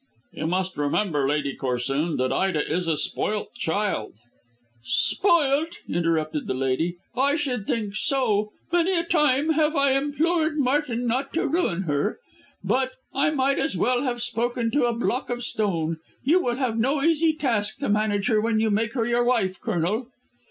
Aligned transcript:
"You 0.33 0.47
must 0.47 0.77
remember, 0.79 1.27
Lady 1.29 1.55
Corsoon, 1.55 2.17
that 2.17 2.33
Ida 2.33 2.67
is 2.67 2.87
a 2.87 2.97
spoilt 2.97 3.53
child" 3.53 4.13
"Spoilt!" 4.83 5.77
interrupted 5.87 6.47
the 6.47 6.55
lady; 6.55 6.95
"I 7.15 7.35
should 7.35 7.67
think 7.67 7.95
so. 7.95 8.49
Many 8.73 8.93
a 8.97 9.03
time 9.03 9.51
have 9.51 9.75
I 9.75 9.91
implored 9.91 10.57
Martin 10.57 11.05
not 11.05 11.33
to 11.33 11.45
ruin 11.47 11.83
her; 11.83 12.17
but 12.63 12.93
I 13.13 13.29
might 13.29 13.59
as 13.59 13.77
well 13.77 14.01
have 14.01 14.23
spoken 14.23 14.71
to 14.71 14.85
a 14.87 14.93
block 14.93 15.29
of 15.29 15.43
stone. 15.43 15.99
You 16.23 16.41
will 16.41 16.55
have 16.55 16.79
no 16.79 17.03
easy 17.03 17.33
task 17.35 17.77
to 17.81 17.87
manage 17.87 18.27
her 18.27 18.41
when 18.41 18.59
you 18.59 18.71
make 18.71 18.93
her 18.93 19.05
your 19.05 19.23
wife, 19.23 19.61
Colonel." 19.61 20.07